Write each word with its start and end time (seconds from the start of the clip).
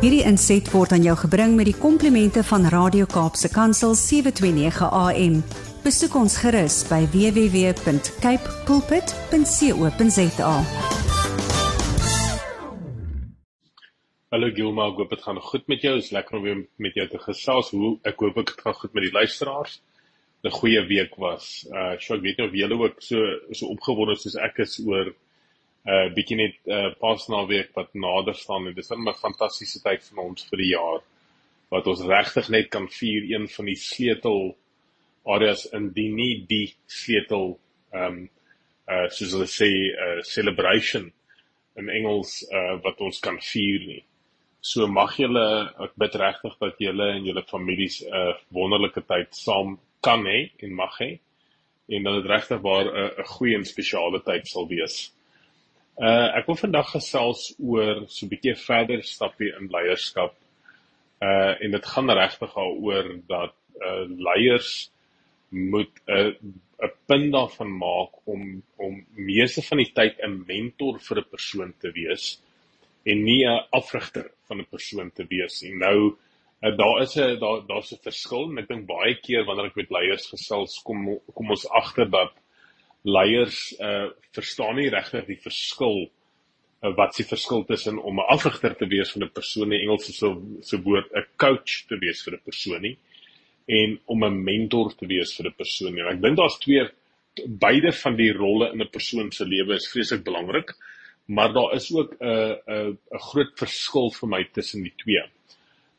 Hierdie 0.00 0.22
inset 0.24 0.64
word 0.72 0.94
aan 0.96 1.02
jou 1.04 1.12
gebring 1.26 1.58
met 1.58 1.66
die 1.68 1.76
komplimente 1.76 2.40
van 2.48 2.62
Radio 2.72 3.04
Kaapse 3.04 3.50
Kansel 3.52 3.92
729 4.00 4.86
AM. 4.96 5.34
Besoek 5.84 6.14
ons 6.16 6.38
gerus 6.40 6.78
by 6.88 7.02
www.cape 7.12 8.54
pulpit.co.za. 8.64 10.54
Hallo 14.32 14.48
Gilma, 14.56 14.88
ek 14.88 15.02
hoop 15.02 15.12
dit 15.12 15.26
gaan 15.28 15.44
goed 15.50 15.68
met 15.68 15.84
jou. 15.84 15.92
Dit 15.98 16.08
is 16.08 16.12
lekker 16.16 16.40
om 16.40 16.48
weer 16.48 16.64
met 16.80 16.96
jou 16.96 17.04
te 17.12 17.20
gesels. 17.20 17.68
Hoe 17.76 17.98
ek 18.08 18.24
hoop 18.24 18.40
ek 18.40 18.54
dit 18.54 18.64
gaan 18.64 18.80
goed 18.80 18.96
met 18.96 19.04
die 19.04 19.12
luisteraars. 19.18 19.82
'n 20.48 20.56
Goeie 20.62 20.80
week 20.88 21.20
was. 21.20 21.68
Uh, 21.68 22.00
so 22.00 22.16
ek 22.16 22.24
weet 22.24 22.40
nie 22.40 22.48
of 22.48 22.56
julle 22.56 22.80
ook 22.88 23.04
so 23.04 23.20
so 23.52 23.68
opgewonde 23.68 24.16
soos 24.16 24.40
ek 24.40 24.64
is 24.64 24.80
oor 24.80 25.12
uh 25.88 26.08
bietjie 26.14 26.36
net 26.36 26.56
uh 26.66 26.90
Paasnaweek 27.00 27.70
wat 27.74 27.94
nader 27.94 28.34
staan 28.34 28.66
en 28.66 28.74
dis 28.74 28.90
'n 28.92 29.14
fantastiese 29.20 29.80
tyd 29.82 30.02
vir 30.02 30.24
ons 30.24 30.44
vir 30.50 30.58
die 30.58 30.72
jaar 30.72 31.00
wat 31.70 31.86
ons 31.86 32.02
regtig 32.02 32.48
net 32.50 32.68
kan 32.70 32.88
vier 32.88 33.22
een 33.30 33.48
van 33.48 33.66
die 33.66 33.76
sleutel 33.76 34.56
areas 35.24 35.66
in 35.72 35.92
die 35.92 36.08
nie 36.08 36.44
die 36.48 36.74
sleutel 36.86 37.58
um 37.92 38.28
uh 38.88 39.08
soos 39.08 39.32
hulle 39.32 39.48
sê 39.48 39.70
uh 39.94 40.22
celebration 40.22 41.12
in 41.76 41.88
Engels 41.88 42.42
uh 42.52 42.76
wat 42.84 43.00
ons 43.00 43.20
kan 43.20 43.38
vier 43.40 43.80
nie. 43.86 44.02
So 44.60 44.86
mag 44.86 45.14
julle 45.16 45.44
ek 45.80 45.94
bid 45.96 46.16
regtig 46.20 46.56
dat 46.60 46.82
julle 46.84 47.06
en 47.14 47.24
julle 47.24 47.42
families 47.48 48.02
'n 48.02 48.12
uh, 48.12 48.34
wonderlike 48.52 49.00
tyd 49.08 49.32
saam 49.32 49.78
kan 50.02 50.26
hê 50.26 50.50
en 50.60 50.74
mag 50.74 50.98
hê 51.00 51.18
en 51.88 52.02
dat 52.02 52.22
dit 52.22 52.30
regtig 52.30 52.60
waar 52.60 52.84
'n 52.84 52.96
uh, 53.04 53.24
goeie 53.24 53.56
en 53.56 53.64
spesiale 53.64 54.20
tyd 54.20 54.46
sal 54.46 54.68
wees. 54.68 55.12
Uh 56.00 56.30
ek 56.38 56.46
wil 56.48 56.56
vandag 56.56 56.94
gesels 56.94 57.50
oor 57.60 58.06
so 58.08 58.24
'n 58.24 58.30
bietjie 58.30 58.54
verder 58.56 59.02
stapie 59.04 59.50
in 59.58 59.66
leierskap. 59.68 60.32
Uh 61.20 61.52
en 61.60 61.76
dit 61.76 61.86
gaan 61.92 62.10
regtig 62.10 62.54
daaroor 62.54 63.10
dat 63.28 63.54
uh 63.84 64.06
leiers 64.08 64.70
moet 65.50 65.92
'n 66.08 66.32
'n 66.86 66.92
punt 67.06 67.32
daarvan 67.32 67.76
maak 67.76 68.12
om 68.24 68.62
om 68.76 69.04
meeste 69.12 69.62
van 69.68 69.78
die 69.82 69.92
tyd 69.92 70.16
'n 70.24 70.44
mentor 70.48 70.98
vir 71.06 71.18
'n 71.20 71.30
persoon 71.30 71.74
te 71.78 71.92
wees 71.92 72.40
en 73.04 73.24
nie 73.24 73.44
'n 73.44 73.66
afrigter 73.70 74.30
van 74.48 74.60
'n 74.60 74.70
persoon 74.70 75.10
te 75.12 75.26
wees 75.28 75.62
nie. 75.62 75.74
Nou 75.76 76.16
uh, 76.62 76.76
daar 76.76 77.02
is 77.02 77.16
'n 77.16 77.38
daar 77.44 77.66
daar's 77.66 77.92
'n 77.92 78.04
verskil 78.08 78.48
en 78.50 78.58
ek 78.58 78.68
dink 78.68 78.86
baie 78.86 79.14
keer 79.20 79.44
wanneer 79.44 79.66
ek 79.66 79.76
met 79.76 79.90
leiers 79.90 80.30
gesels 80.32 80.80
kom 80.82 81.20
kom 81.34 81.50
ons 81.50 81.68
agter 81.68 82.10
dat 82.10 82.32
leiers 83.02 83.72
uh 83.80 84.08
verstaan 84.32 84.76
nie 84.76 84.90
regtig 84.92 85.26
die 85.26 85.40
verskil 85.42 86.04
uh, 86.06 86.92
wat 86.96 87.14
se 87.14 87.24
verskil 87.24 87.64
tussen 87.64 87.98
om 87.98 88.20
'n 88.20 88.28
afrigter 88.28 88.76
te 88.76 88.86
wees 88.86 89.12
van 89.12 89.24
'n 89.24 89.32
persoon 89.32 89.72
in 89.72 89.80
Engels 89.80 90.10
so 90.16 90.42
so 90.60 90.78
woord 90.78 91.10
'n 91.12 91.26
coach 91.36 91.86
te 91.88 91.98
wees 91.98 92.22
vir 92.24 92.34
'n 92.34 92.44
persoon 92.44 92.82
nie 92.82 92.96
en 93.66 93.98
om 94.06 94.24
'n 94.24 94.44
mentor 94.44 94.94
te 94.94 95.06
wees 95.06 95.36
vir 95.36 95.46
'n 95.46 95.56
persoon 95.56 95.94
nie. 95.94 96.02
Ek 96.02 96.22
dink 96.22 96.36
daar's 96.36 96.58
twee 96.58 96.88
beide 97.46 97.92
van 97.92 98.16
die 98.16 98.32
rolle 98.32 98.72
in 98.72 98.82
'n 98.82 98.90
persoon 98.90 99.30
se 99.32 99.44
lewe 99.44 99.74
is 99.74 99.90
vreeslik 99.92 100.24
belangrik, 100.24 100.74
maar 101.26 101.52
daar 101.52 101.74
is 101.74 101.92
ook 101.92 102.16
'n 102.20 102.56
'n 102.66 102.98
'n 103.12 103.18
groot 103.30 103.52
verskil 103.58 104.10
vir 104.10 104.28
my 104.28 104.44
tussen 104.44 104.82
die 104.82 104.94
twee. 104.96 105.22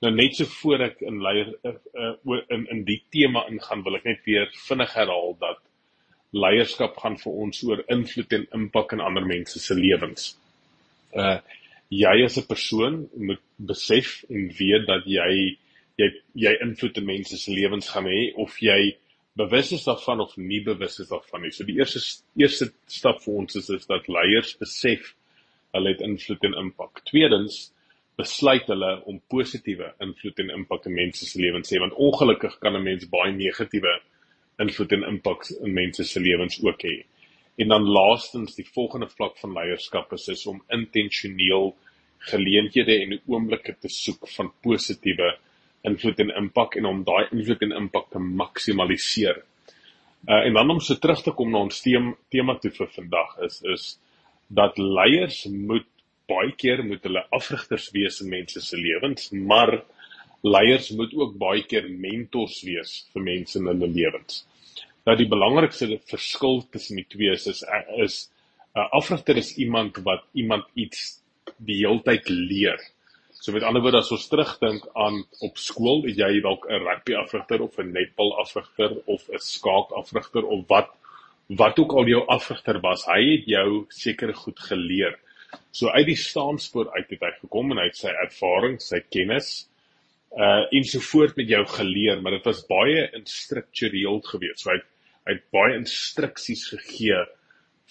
Nou 0.02 0.14
net 0.16 0.36
so 0.36 0.46
voor 0.46 0.82
ek 0.82 1.02
in 1.02 1.22
leier 1.22 1.54
uh, 1.64 1.72
uh, 1.94 2.42
in 2.50 2.68
in 2.70 2.84
die 2.84 3.04
tema 3.12 3.48
ingaan, 3.48 3.84
wil 3.84 3.96
ek 3.96 4.04
net 4.04 4.26
weer 4.26 4.50
vinnig 4.68 4.94
herhaal 4.94 5.38
dat 5.40 5.60
leierskap 6.32 6.98
gaan 6.98 7.18
vir 7.20 7.40
ons 7.46 7.64
oor 7.68 7.84
invloed 7.92 8.34
en 8.34 8.48
impak 8.62 8.94
in 8.96 9.04
ander 9.04 9.26
mense 9.26 9.60
se 9.60 9.76
lewens. 9.76 10.36
Uh 11.14 11.40
jy 11.92 12.24
as 12.24 12.38
'n 12.40 12.48
persoon 12.48 13.10
moet 13.18 13.42
besef 13.58 14.24
en 14.30 14.48
weet 14.60 14.86
dat 14.88 15.04
jy 15.06 15.58
jy 16.00 16.08
jy 16.34 16.54
invloed 16.64 16.98
in 16.98 17.06
mense 17.06 17.38
se 17.38 17.52
lewens 17.52 17.90
gaan 17.90 18.08
hê 18.08 18.32
of 18.36 18.56
jy 18.62 18.96
bewus 19.36 19.72
is 19.72 19.84
daarvan 19.84 20.22
of 20.22 20.38
nie 20.38 20.62
bewus 20.64 21.00
is 21.00 21.10
daarvan 21.10 21.42
nie. 21.42 21.52
So 21.52 21.64
die 21.64 21.78
eerste 21.80 22.00
eerste 22.38 22.72
stap 22.88 23.22
vir 23.24 23.34
ons 23.34 23.56
is 23.56 23.70
is 23.70 23.86
dat 23.86 24.08
leiers 24.08 24.56
besef 24.60 25.14
hulle 25.74 25.90
het 25.90 26.02
invloed 26.02 26.44
en 26.44 26.58
impak. 26.64 27.04
Tweedens 27.12 27.72
besluit 28.20 28.68
hulle 28.68 28.92
om 29.06 29.22
positiewe 29.32 29.94
invloed 30.04 30.40
en 30.40 30.50
impak 30.50 30.86
in 30.86 30.96
mense 30.96 31.26
se 31.26 31.40
lewens 31.40 31.70
te 31.70 31.76
hê 31.76 31.80
want 31.84 32.00
ongelukkig 32.08 32.58
kan 32.60 32.76
'n 32.76 32.84
mens 32.84 33.08
baie 33.10 33.32
negatiewe 33.36 34.00
invloed 34.62 34.96
en 34.98 35.08
impak 35.10 35.48
in 35.60 35.74
mense 35.74 36.06
se 36.08 36.20
lewens 36.20 36.60
ook 36.64 36.84
hê. 36.88 36.98
En 37.62 37.74
dan 37.74 37.88
laastens 37.88 38.56
die 38.56 38.68
volgende 38.74 39.10
vlak 39.10 39.38
van 39.42 39.54
leierskap 39.58 40.14
is, 40.18 40.28
is 40.32 40.46
om 40.48 40.62
intentioneel 40.74 41.74
geleenthede 42.32 42.98
en 43.02 43.18
oomblikke 43.26 43.76
te 43.82 43.90
soek 43.90 44.28
van 44.36 44.52
positiewe 44.64 45.34
invloed 45.88 46.20
en 46.22 46.34
impak 46.38 46.78
en 46.78 46.88
om 46.90 47.02
daai 47.06 47.32
invloed 47.32 47.64
en 47.66 47.78
impak 47.84 48.12
te 48.14 48.22
maksimaliseer. 48.22 49.42
Uh 50.30 50.44
en 50.46 50.54
dan 50.54 50.70
om 50.70 50.80
so 50.80 50.96
terug 51.02 51.24
te 51.26 51.34
kom 51.34 51.50
na 51.52 51.64
ons 51.66 51.82
tema, 51.82 52.14
tema 52.30 52.58
toe 52.62 52.72
vir 52.76 52.92
vandag 52.94 53.40
is 53.48 53.62
is 53.74 53.88
dat 54.48 54.78
leiers 54.78 55.46
moet 55.50 55.88
baie 56.30 56.54
keer 56.58 56.84
moet 56.86 57.04
hulle 57.08 57.24
afrigters 57.34 57.90
wees 57.96 58.22
in 58.22 58.30
mense 58.30 58.62
se 58.62 58.78
lewens, 58.78 59.32
maar 59.32 59.82
leiers 60.44 60.92
moet 60.98 61.14
ook 61.18 61.38
baie 61.42 61.64
keer 61.70 61.90
mentors 61.90 62.62
wees 62.68 62.94
vir 63.14 63.26
mense 63.26 63.58
in 63.60 63.70
hulle 63.72 63.90
lewens. 63.90 64.44
Nou 65.10 65.16
die 65.18 65.30
belangrikste 65.30 65.98
verskil 66.10 66.62
tussen 66.74 67.00
die 67.00 67.08
twee 67.10 67.34
is 67.34 67.48
is 67.48 67.64
'n 67.66 68.80
uh, 68.80 68.88
afrigter 68.98 69.38
is 69.38 69.58
iemand 69.58 69.98
wat 70.06 70.24
iemand 70.34 70.66
iets 70.76 71.22
die 71.58 71.80
heeltyd 71.82 72.30
leer. 72.30 72.80
So 73.42 73.52
met 73.52 73.64
ander 73.64 73.82
woorde 73.82 73.98
as 73.98 74.12
ons 74.12 74.28
terugdink 74.30 74.86
aan 74.94 75.24
op 75.42 75.58
skool, 75.58 76.04
het 76.06 76.18
jy 76.18 76.42
dalk 76.42 76.68
'n 76.70 76.84
rugby 76.86 77.16
afrigter 77.18 77.62
of 77.62 77.80
'n 77.80 77.92
netbal 77.92 78.38
afrigter 78.40 78.94
of 79.06 79.28
'n 79.30 79.40
skaak 79.40 79.92
afrigter 79.92 80.46
of 80.46 80.68
wat 80.68 80.90
wat 81.48 81.80
ook 81.80 81.92
al 81.92 82.08
jou 82.08 82.22
afrigter 82.28 82.80
was, 82.80 83.06
hy 83.06 83.22
het 83.32 83.46
jou 83.46 83.86
seker 83.90 84.34
goed 84.34 84.60
geleer. 84.60 85.18
So 85.72 85.90
uit 85.90 86.06
die 86.06 86.16
staanspoor 86.16 86.92
uit 86.94 87.10
het 87.10 87.22
hy 87.22 87.32
gekom 87.42 87.72
en 87.72 87.78
hy 87.78 87.86
het 87.90 87.98
sy 87.98 88.08
ervaring, 88.08 88.80
sy 88.80 89.02
kennis 89.10 89.68
uh 90.32 90.64
ensovoorts 90.72 91.36
met 91.36 91.50
jou 91.50 91.66
geleer, 91.68 92.22
maar 92.22 92.32
dit 92.38 92.46
was 92.48 92.66
baie 92.68 93.10
instruktureel 93.18 94.22
geweest. 94.22 94.64
So 94.64 94.72
hy 94.72 94.80
hy 95.28 95.36
het 95.36 95.44
baie 95.54 95.76
instruksies 95.78 96.64
gegee 96.72 97.18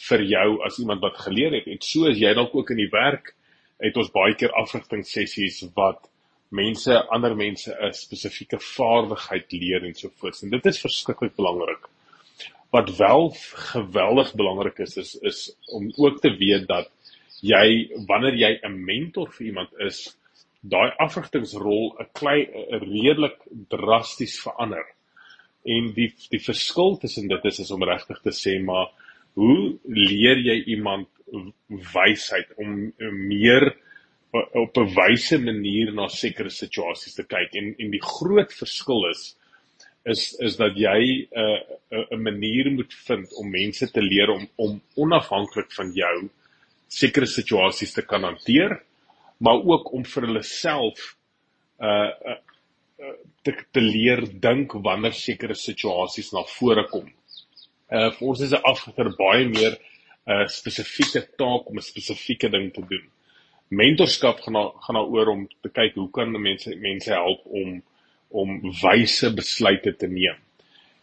vir 0.09 0.23
jou 0.27 0.47
as 0.67 0.79
iemand 0.81 1.03
wat 1.05 1.21
geleer 1.21 1.53
het. 1.59 1.69
En 1.69 1.79
so 1.85 2.09
as 2.11 2.19
jy 2.19 2.33
dalk 2.35 2.55
ook 2.57 2.73
in 2.75 2.81
die 2.81 2.93
werk 2.93 3.35
het 3.81 3.97
ons 3.97 4.13
baie 4.13 4.35
keer 4.35 4.53
afrigting 4.59 5.05
sessies 5.07 5.61
wat 5.77 6.09
mense 6.51 6.97
ander 7.15 7.37
mense 7.37 7.71
'n 7.71 7.93
spesifieke 7.95 8.59
vaardigheid 8.59 9.53
leer 9.53 9.85
ensovoorts. 9.85 10.43
En 10.43 10.51
dit 10.51 10.67
is 10.67 10.81
verskriklik 10.81 11.37
belangrik. 11.37 11.87
Wat 12.73 12.97
wel 12.97 13.31
geweldig 13.73 14.35
belangrik 14.35 14.79
is 14.79 14.97
is 14.97 15.15
is 15.23 15.57
om 15.73 15.93
ook 15.97 16.21
te 16.21 16.31
weet 16.37 16.67
dat 16.67 16.91
jy 17.43 17.91
wanneer 18.07 18.35
jy 18.35 18.61
'n 18.63 18.85
mentor 18.85 19.31
vir 19.33 19.47
iemand 19.47 19.71
is 19.79 20.17
daai 20.61 20.91
afrigtingsrol 20.99 21.97
'n 21.99 22.09
klein 22.13 22.47
'n 22.53 22.81
redelik 22.85 23.39
drasties 23.69 24.41
verander. 24.41 24.87
En 25.65 25.93
die 25.95 26.13
die 26.31 26.43
verskil 26.43 26.99
tussen 26.99 27.29
dit 27.29 27.45
is 27.45 27.61
is 27.61 27.71
om 27.71 27.85
regtig 27.85 28.21
te 28.23 28.33
sê 28.33 28.63
maar 28.63 28.89
hoe 29.35 29.79
leer 29.85 30.39
jy 30.39 30.65
iemand 30.75 31.09
wysheid 31.95 32.49
om 32.57 32.93
meer 33.29 33.77
op 34.33 34.77
'n 34.77 34.95
wyse 34.95 35.39
manier 35.39 35.93
na 35.93 36.09
sekere 36.09 36.51
situasies 36.51 37.15
te 37.15 37.25
kyk 37.25 37.55
en 37.55 37.75
en 37.79 37.91
die 37.91 38.03
groot 38.03 38.53
verskil 38.53 39.11
is 39.11 39.37
is 40.05 40.37
is 40.41 40.57
dat 40.57 40.77
jy 40.77 41.27
'n 41.27 41.39
uh, 41.91 42.05
'n 42.11 42.23
manier 42.23 42.71
moet 42.71 42.95
vind 42.95 43.33
om 43.35 43.51
mense 43.51 43.91
te 43.91 44.03
leer 44.03 44.31
om 44.31 44.49
om 44.57 44.83
onafhanklik 44.97 45.73
van 45.73 45.93
jou 45.93 46.29
sekere 46.89 47.27
situasies 47.27 47.93
te 47.93 48.03
kan 48.03 48.23
hanteer 48.23 48.83
maar 49.41 49.61
ook 49.65 49.93
om 49.97 50.05
vir 50.05 50.27
hulle 50.29 50.43
self 50.47 51.05
uh, 51.81 52.11
uh, 52.33 52.39
uh 53.01 53.15
te 53.43 53.55
te 53.73 53.81
leer 53.81 54.27
dink 54.41 54.75
wanneer 54.85 55.15
sekere 55.17 55.57
situasies 55.57 56.33
na 56.37 56.43
vore 56.57 56.85
kom. 56.91 57.07
Uh 57.89 58.11
vir 58.17 58.27
ons 58.33 58.43
is 58.45 58.53
'n 58.53 58.67
afgeter 58.73 59.09
baie 59.17 59.47
meer 59.49 59.79
'n 59.79 60.43
uh, 60.43 60.47
spesifieke 60.47 61.23
taak 61.41 61.71
om 61.71 61.79
'n 61.79 61.89
spesifieke 61.93 62.51
ding 62.51 62.69
te 62.75 62.85
doen. 62.93 63.07
Mentorskap 63.71 64.41
gaan 64.45 64.53
na, 64.53 64.65
gaan 64.85 64.99
daaroor 64.99 65.29
om 65.29 65.49
te 65.63 65.71
kyk 65.71 65.95
hoe 65.95 66.11
kan 66.11 66.31
mense 66.43 66.77
mense 66.77 67.11
help 67.11 67.41
om 67.47 67.83
om 68.29 68.61
wyse 68.83 69.35
besluite 69.35 69.97
te 69.97 70.07
neem. 70.07 70.39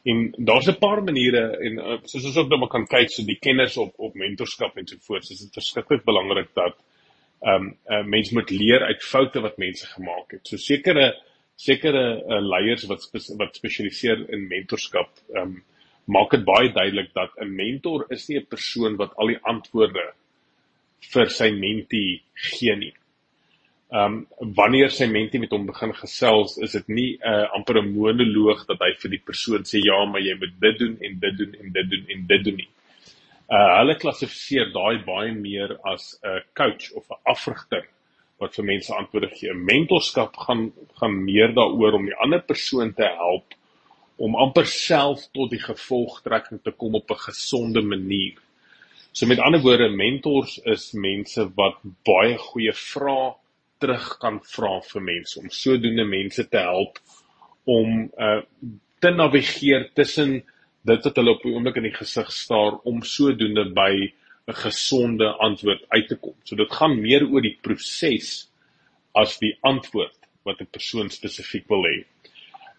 En 0.06 0.34
daar's 0.38 0.68
'n 0.68 0.80
paar 0.80 1.04
maniere 1.04 1.57
en 1.66 1.74
uh, 1.78 1.98
soos 2.04 2.25
ons 2.25 2.38
ook 2.38 2.50
nou 2.50 2.68
kan 2.68 2.86
kyk 2.88 3.10
so 3.10 3.25
die 3.25 3.39
kenners 3.39 3.78
op 3.78 3.94
op 3.98 4.13
mentorskap 4.13 4.78
en 4.78 4.88
so 4.88 4.95
voort. 5.00 5.28
Dit 5.28 5.39
is 5.39 5.50
verskriklik 5.51 6.04
belangrik 6.06 6.54
dat 6.54 6.78
ehm 7.42 7.56
um, 7.56 7.78
uh, 7.89 8.04
mense 8.04 8.34
moet 8.34 8.50
leer 8.50 8.84
uit 8.84 9.04
foute 9.04 9.42
wat 9.42 9.57
mense 9.57 9.86
gemaak 9.88 10.31
het. 10.31 10.48
So 10.48 10.57
sekere 10.57 11.13
sekere 11.56 12.04
uh, 12.22 12.42
leiers 12.42 12.86
wat 12.89 13.01
spes 13.01 13.30
wat 13.38 13.56
spesialiseer 13.56 14.30
in 14.34 14.48
mentorskap 14.48 15.10
ehm 15.36 15.42
um, 15.44 15.57
maak 16.07 16.31
dit 16.31 16.45
baie 16.48 16.69
duidelik 16.72 17.10
dat 17.13 17.31
'n 17.42 17.56
mentor 17.56 18.06
is 18.10 18.28
nie 18.30 18.39
'n 18.39 18.45
persoon 18.50 18.95
wat 18.95 19.16
al 19.18 19.28
die 19.28 19.42
antwoorde 19.44 20.06
vir 21.13 21.30
sy 21.30 21.51
mentee 21.51 22.22
gee 22.34 22.75
nie. 22.75 22.94
Ehm 23.92 24.13
um, 24.39 24.54
wanneer 24.56 24.89
sy 24.92 25.07
mentie 25.07 25.39
met 25.39 25.51
hom 25.51 25.66
begin 25.66 25.94
gesels, 25.94 26.57
is 26.57 26.72
dit 26.72 26.88
nie 26.88 27.12
'n 27.18 27.34
uh, 27.34 27.54
amper 27.56 27.78
'n 27.81 27.94
monoloog 27.94 28.66
dat 28.66 28.80
hy 28.80 28.94
vir 29.01 29.12
die 29.12 29.25
persoon 29.30 29.63
sê 29.63 29.80
ja, 29.84 30.06
maar 30.06 30.22
jy 30.22 30.36
moet 30.39 30.56
dit 30.60 30.80
doen 30.80 30.98
en 31.01 31.19
dit 31.19 31.38
doen 31.38 31.54
en 31.62 31.72
dit 31.72 31.89
doen 31.89 32.06
en 32.13 32.28
dit 32.28 32.44
doen 32.44 32.56
nie. 32.56 32.69
Uh 33.48 33.68
hulle 33.80 33.96
klassifiseer 33.96 34.74
daai 34.76 35.04
baie 35.08 35.32
meer 35.32 35.78
as 35.88 36.20
'n 36.24 36.42
coach 36.54 36.92
of 37.00 37.06
'n 37.10 37.22
afrigter 37.34 37.86
wat 38.40 38.56
vir 38.56 38.66
mense 38.66 38.94
antwoorde 38.94 39.30
gee. 39.36 39.54
Mentorskap 39.54 40.36
gaan 40.36 40.72
gaan 41.00 41.24
meer 41.24 41.54
daaroor 41.54 41.94
om 41.94 42.06
die 42.06 42.20
ander 42.26 42.42
persoon 42.42 42.94
te 42.94 43.08
help 43.08 43.56
om 44.18 44.36
amper 44.36 44.66
self 44.66 45.28
tot 45.34 45.52
die 45.54 45.62
gevolgtrekking 45.62 46.62
te 46.64 46.72
kom 46.72 46.96
op 46.96 47.12
'n 47.12 47.24
gesonde 47.30 47.82
manier. 47.82 48.36
So 49.12 49.26
met 49.26 49.40
ander 49.40 49.62
woorde, 49.62 49.90
mentors 49.90 50.60
is 50.66 50.92
mense 50.94 51.48
wat 51.56 51.78
baie 52.06 52.38
goeie 52.38 52.74
vrae 52.74 53.36
terug 53.80 54.18
kan 54.20 54.40
vra 54.44 54.82
vir 54.82 55.02
mense 55.02 55.40
om 55.40 55.50
sodoende 55.50 56.06
mense 56.06 56.50
te 56.50 56.58
help 56.58 57.00
om 57.66 58.12
uh 58.18 58.42
te 59.00 59.12
navigeer 59.14 59.92
tussen 59.94 60.44
dit 60.88 61.07
wat 61.07 61.19
hulle 61.19 61.36
op 61.36 61.44
die 61.44 61.54
oomblik 61.54 61.80
in 61.80 61.89
die 61.89 61.95
gesig 61.95 62.30
staar 62.31 62.80
om 62.88 63.04
sodoende 63.04 63.66
by 63.75 63.92
'n 64.48 64.60
gesonde 64.63 65.28
antwoord 65.44 65.84
uit 65.89 66.07
te 66.07 66.16
kom. 66.16 66.36
So 66.44 66.56
dit 66.56 66.72
gaan 66.72 67.01
meer 67.01 67.28
oor 67.28 67.42
die 67.42 67.57
proses 67.62 68.50
as 69.13 69.38
die 69.39 69.57
antwoord 69.62 70.16
wat 70.45 70.62
'n 70.62 70.72
persoon 70.72 71.10
spesifiek 71.10 71.68
wil 71.68 71.84
hê. 71.84 71.98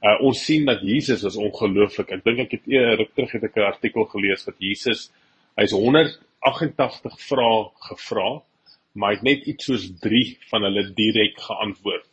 Uh 0.01 0.17
ons 0.23 0.45
sien 0.45 0.65
dat 0.65 0.81
Jesus 0.83 1.25
is 1.25 1.37
ongelooflik. 1.37 2.11
Ek 2.11 2.25
dink 2.25 2.39
ek 2.39 2.53
het 2.53 2.67
eerder 2.67 3.09
terug 3.15 3.33
het 3.33 3.45
ek 3.45 3.57
'n 3.57 3.73
artikel 3.73 4.05
gelees 4.05 4.45
dat 4.45 4.55
Jesus 4.59 5.11
hy's 5.57 5.73
188 5.73 7.21
vrae 7.29 7.71
gevra, 7.89 8.43
maar 8.95 9.11
hy 9.11 9.17
het 9.17 9.25
net 9.25 9.47
iets 9.47 9.65
soos 9.65 9.91
3 10.01 10.39
van 10.51 10.63
hulle 10.63 10.85
direk 10.95 11.41
geantwoord. 11.41 12.08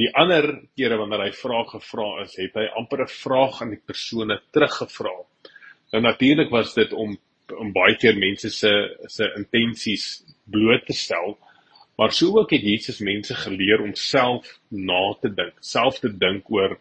Die 0.00 0.10
ander 0.18 0.48
kere 0.74 0.96
wanneer 0.98 1.22
hy 1.28 1.32
vrae 1.38 1.66
gevra 1.70 2.08
is, 2.24 2.34
het 2.40 2.56
hy 2.58 2.66
amper 2.80 3.04
'n 3.04 3.12
vraag 3.12 3.60
aan 3.62 3.74
die 3.76 3.84
persone 3.90 4.40
teruggevra. 4.52 5.14
Nou 5.92 6.02
natuurlik 6.02 6.50
was 6.50 6.74
dit 6.74 6.92
om 6.92 7.16
om 7.52 7.72
baie 7.72 7.94
keer 8.00 8.16
mense 8.16 8.50
se 8.50 8.70
se 9.06 9.28
intensies 9.36 10.24
bloot 10.50 10.86
te 10.86 10.96
stel. 10.96 11.36
Maar 11.96 12.12
sou 12.12 12.32
ook 12.38 12.50
het 12.50 12.62
Jesus 12.62 12.98
mense 12.98 13.34
geleer 13.34 13.82
om 13.82 13.94
self 13.94 14.58
na 14.70 15.14
te 15.20 15.28
dink, 15.28 15.54
self 15.60 16.00
te 16.00 16.08
dink 16.08 16.50
oor 16.50 16.78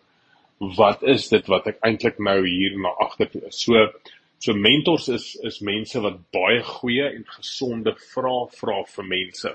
wat 0.77 1.03
is 1.03 1.27
dit 1.29 1.47
wat 1.47 1.67
ek 1.67 1.81
eintlik 1.83 2.17
nou 2.19 2.39
hier 2.47 2.79
na 2.79 2.95
agter 3.05 3.29
toe 3.29 3.43
is. 3.47 3.59
So 3.61 3.91
so 4.39 4.53
mentors 4.53 5.07
is 5.09 5.35
is 5.43 5.59
mense 5.61 5.99
wat 6.01 6.17
baie 6.31 6.63
goeie 6.63 7.11
en 7.11 7.25
gesonde 7.37 7.93
vrae 8.13 8.47
vra 8.57 8.81
vir 8.95 9.05
mense 9.05 9.53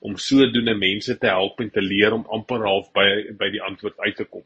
om 0.00 0.16
sodoende 0.20 0.74
mense 0.74 1.18
te 1.18 1.26
help 1.26 1.60
en 1.60 1.70
te 1.70 1.82
leer 1.82 2.14
om 2.14 2.26
amper 2.30 2.66
half 2.66 2.92
by 2.96 3.06
by 3.38 3.50
die 3.54 3.62
antwoord 3.62 3.98
uit 4.04 4.16
te 4.16 4.24
kom. 4.24 4.44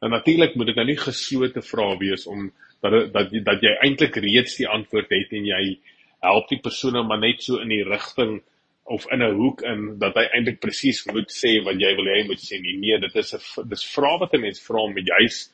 Nou 0.00 0.10
natuurlik 0.12 0.54
moet 0.54 0.70
dit 0.70 0.78
nou 0.78 0.86
nie 0.86 0.98
geslote 1.00 1.62
vrae 1.62 1.96
wees 2.00 2.26
om 2.26 2.50
dat 2.82 3.12
dat 3.12 3.32
dat 3.44 3.62
jy 3.62 3.74
eintlik 3.84 4.16
reeds 4.22 4.56
die 4.60 4.68
antwoord 4.68 5.10
het 5.10 5.34
en 5.34 5.48
jy 5.50 5.62
help 6.24 6.48
die 6.50 6.62
persoon 6.62 6.98
maar 7.06 7.20
net 7.20 7.42
so 7.42 7.60
in 7.62 7.72
die 7.74 7.84
rigting 7.86 8.40
of 8.88 9.04
in 9.12 9.22
'n 9.22 9.34
hoek 9.36 9.62
in 9.62 9.98
dat 9.98 10.14
hy 10.16 10.24
eintlik 10.32 10.60
presies 10.60 11.04
moet 11.12 11.30
sê 11.30 11.58
wat 11.64 11.80
jy 11.80 11.94
wil 11.96 12.08
hê 12.08 12.22
hy 12.22 12.26
moet 12.26 12.40
sê 12.40 12.60
nie. 12.60 12.76
Nee, 12.76 12.98
dit 12.98 13.16
is 13.16 13.34
'n 13.34 13.68
dis 13.68 13.84
vra 13.94 14.18
wat 14.18 14.34
'n 14.34 14.40
mens 14.40 14.60
vra 14.60 14.80
om 14.80 14.96
juis 14.96 15.50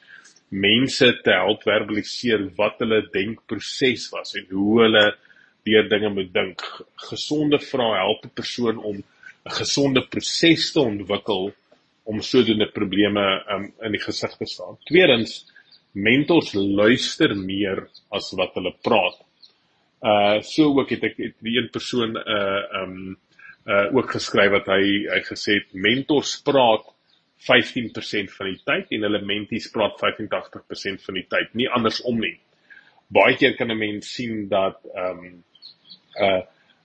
mense 0.51 1.07
te 1.25 1.31
help 1.31 1.63
verbaliseer 1.63 2.51
wat 2.57 2.79
hulle 2.79 3.09
denkproses 3.13 4.11
was 4.13 4.35
en 4.35 4.47
hoe 4.51 4.83
hulle 4.83 5.17
deur 5.65 5.89
dinge 5.89 6.11
moet 6.11 6.33
dink. 6.33 6.61
Gesonde 7.11 7.59
vrae 7.59 7.99
help 7.99 8.25
'n 8.25 8.35
persoon 8.35 8.79
om 8.79 9.03
'n 9.44 9.56
gesonde 9.58 10.02
proses 10.08 10.73
te 10.73 10.81
ontwikkel 10.81 11.52
om 12.05 12.20
sodoende 12.20 12.69
probleme 12.73 13.25
um, 13.52 13.67
in 13.85 13.93
die 13.93 14.00
gesig 14.00 14.37
te 14.37 14.46
staan. 14.49 14.79
Tweedens, 14.88 15.44
mentors 15.93 16.55
luister 16.55 17.35
meer 17.37 17.87
as 18.11 18.32
wat 18.38 18.56
hulle 18.58 18.73
praat. 18.82 19.20
Uh 20.05 20.41
so 20.44 20.73
ook 20.81 20.91
het 20.93 21.05
ek 21.11 21.20
het 21.20 21.37
die 21.44 21.56
een 21.58 21.70
persoon 21.73 22.17
uh 22.17 22.82
um 22.82 22.96
uh 23.64 23.87
ook 23.96 24.17
geskryf 24.17 24.50
wat 24.52 24.67
hy 24.73 24.82
hy 25.12 25.20
gesê 25.29 25.61
het 25.61 25.70
mentors 25.73 26.35
praat 26.44 26.90
15% 27.44 28.32
van 28.32 28.49
die 28.50 28.61
tyd 28.64 28.93
en 28.97 29.06
hulle 29.06 29.20
mentees 29.25 29.69
praat 29.73 29.97
85% 30.00 31.05
van 31.05 31.19
die 31.20 31.26
tyd, 31.29 31.52
nie 31.52 31.69
andersom 31.69 32.20
nie. 32.20 32.37
Baie 33.12 33.37
keer 33.37 33.56
kan 33.56 33.70
'n 33.70 33.79
mens 33.79 34.12
sien 34.12 34.49
dat 34.49 34.81
um 34.97 35.44
uh 36.20 36.43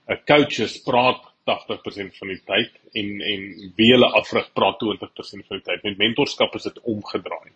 'n 0.08 0.20
coaches 0.26 0.78
praat 0.84 1.29
80% 1.52 2.18
van 2.18 2.32
die 2.32 2.42
tyd 2.46 2.76
en 3.00 3.08
en 3.32 3.48
wie 3.78 3.90
hulle 3.92 4.10
afrig 4.20 4.50
praat 4.56 4.78
20% 4.82 5.48
van 5.48 5.58
die 5.60 5.66
tyd. 5.66 5.82
Met 5.88 5.98
mentorskap 5.98 6.54
is 6.58 6.68
dit 6.68 6.78
omgedraai. 6.94 7.50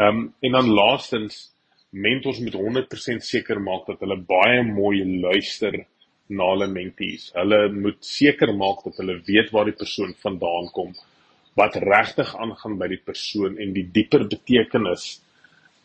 Um 0.00 0.28
en 0.40 0.58
dan 0.58 0.70
laastens 0.80 1.48
mentors 1.90 2.38
moet 2.38 2.54
100% 2.54 3.24
seker 3.26 3.60
maak 3.60 3.86
dat 3.90 4.02
hulle 4.04 4.16
baie 4.16 4.62
mooi 4.62 5.02
luister 5.20 5.80
na 6.30 6.46
hulle 6.52 6.68
mentees. 6.70 7.30
Hulle 7.34 7.64
moet 7.74 7.98
seker 8.06 8.52
maak 8.54 8.84
dat 8.86 9.00
hulle 9.02 9.18
weet 9.26 9.50
waar 9.54 9.66
die 9.68 9.78
persoon 9.78 10.14
vandaan 10.22 10.70
kom, 10.74 10.94
wat 11.58 11.78
regtig 11.82 12.30
aangaan 12.38 12.78
by 12.78 12.88
die 12.92 13.02
persoon 13.02 13.58
en 13.58 13.74
die 13.74 13.88
dieper 13.96 14.26
betekenis 14.30 15.16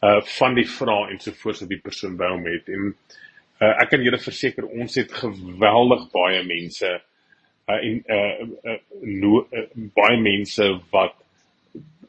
uh 0.05 0.19
van 0.37 0.53
die 0.57 0.67
vraag 0.69 1.13
en 1.13 1.21
so 1.23 1.33
voort 1.39 1.63
wat 1.63 1.71
die 1.71 1.81
persoon 1.81 2.17
by 2.19 2.29
hom 2.29 2.45
het. 2.51 2.69
En 2.69 2.91
uh 3.61 3.73
ek 3.81 3.93
kan 3.93 4.03
julle 4.03 4.19
verseker 4.19 4.65
ons 4.67 4.95
het 4.99 5.11
geweldig 5.21 6.07
baie 6.13 6.41
mense 6.43 6.89
uh 6.95 7.77
en 7.79 8.01
uh, 8.15 8.47
uh, 8.71 8.79
no, 9.01 9.45
uh 9.51 9.67
baie 9.95 10.17
mense 10.21 10.67
wat 10.91 11.15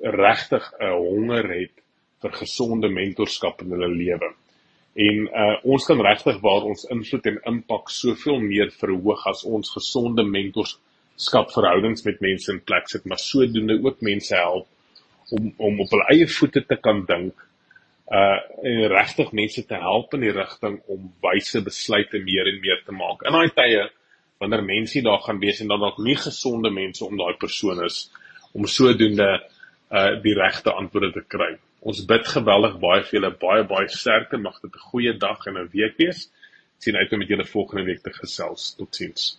regtig 0.00 0.72
'n 0.80 0.84
uh, 0.84 0.96
honger 0.96 1.48
het 1.52 1.74
vir 2.22 2.32
gesonde 2.40 2.88
mentorskap 2.88 3.62
in 3.62 3.70
hulle 3.76 3.88
lewe. 3.88 4.32
En 4.96 5.22
uh 5.44 5.56
ons 5.64 5.86
kan 5.86 6.00
regtig 6.00 6.40
waar 6.40 6.68
ons 6.72 6.88
invloed 6.90 7.26
en 7.26 7.40
impak 7.52 7.90
soveel 7.90 8.40
meer 8.40 8.70
verhoog 8.82 9.26
as 9.26 9.44
ons 9.44 9.70
gesonde 9.70 10.24
mentorskap 10.24 11.52
verhoudings 11.52 12.04
met 12.04 12.20
mense 12.20 12.52
in 12.52 12.60
plek 12.60 12.88
sit, 12.88 13.04
maar 13.04 13.18
sodoende 13.22 13.80
ook 13.84 14.00
mense 14.00 14.34
help 14.34 14.66
om 15.30 15.52
om 15.56 15.80
op 15.80 15.90
hulle 15.90 16.10
eie 16.10 16.28
voete 16.28 16.66
te 16.66 16.76
kan 16.76 17.04
dink 17.06 17.45
uh 18.06 18.38
regtig 18.92 19.32
mense 19.32 19.64
te 19.66 19.74
help 19.74 20.14
in 20.14 20.20
die 20.20 20.32
rigting 20.32 20.78
om 20.86 21.08
wyse 21.24 21.62
besluite 21.62 22.20
meer 22.22 22.46
en 22.46 22.60
meer 22.60 22.82
te 22.86 22.94
maak. 22.94 23.24
In 23.26 23.34
daai 23.34 23.50
tye 23.54 23.88
wanneer 24.38 24.62
mense 24.62 25.02
daar 25.02 25.22
gaan 25.24 25.40
wees 25.40 25.60
en 25.60 25.72
dan 25.72 25.80
dalk 25.80 25.98
nie 25.98 26.16
gesonde 26.16 26.70
mense 26.70 27.04
om 27.04 27.16
daai 27.18 27.34
persoon 27.40 27.84
is 27.84 28.10
om 28.52 28.66
sodoende 28.66 29.30
uh 29.90 30.12
die 30.22 30.34
regte 30.34 30.72
antwoorde 30.72 31.12
te 31.12 31.24
kry. 31.36 31.56
Ons 31.86 32.04
bid 32.06 32.26
geweldig 32.26 32.78
baie 32.82 33.02
vir 33.02 33.18
julle, 33.18 33.32
baie 33.42 33.66
baie 33.66 33.88
sterkte, 33.88 34.38
mag 34.38 34.60
dit 34.62 34.74
'n 34.74 34.86
goeie 34.90 35.12
dag 35.18 35.46
en 35.46 35.58
'n 35.58 35.68
week 35.72 35.98
wees. 35.98 36.30
Sien 36.78 36.96
uit 36.96 37.12
om 37.12 37.18
met 37.18 37.28
julle 37.28 37.44
volgende 37.44 37.84
week 37.84 38.02
te 38.02 38.12
gesels. 38.12 38.74
Totsiens. 38.78 39.38